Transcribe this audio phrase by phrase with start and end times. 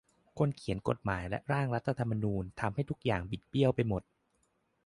[0.37, 4.03] คนเขียนกฎหมายและร่างรัฐธรรมนูญทำให้ทุกอย่างบิดเบี้ยวไปหมด